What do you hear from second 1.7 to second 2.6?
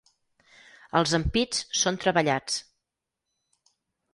són treballats.